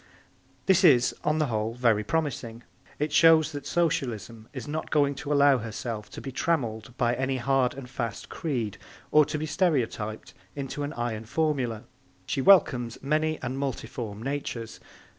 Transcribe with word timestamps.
This 0.65 0.83
is, 0.83 1.13
on 1.23 1.37
the 1.37 1.45
whole, 1.45 1.75
very 1.75 2.03
promising. 2.03 2.63
It 2.97 3.11
shows 3.13 3.51
that 3.51 3.67
Socialism 3.67 4.47
is 4.51 4.67
not 4.67 4.89
going 4.89 5.13
to 5.13 5.31
allow 5.31 5.59
herself 5.59 6.09
to 6.09 6.21
be 6.21 6.31
trammelled 6.31 6.97
by 6.97 7.13
any 7.13 7.37
hard 7.37 7.75
and 7.75 7.87
fast 7.87 8.27
creed 8.27 8.79
or 9.11 9.25
to 9.25 9.37
be 9.37 9.45
stereotyped 9.45 10.33
into 10.55 10.81
an 10.81 10.93
iron 10.93 11.25
formula. 11.25 11.83
She 12.25 12.41
welcomes 12.41 12.97
many 13.03 13.39
and 13.43 13.59
multiform 13.59 14.23
natures. 14.23 14.79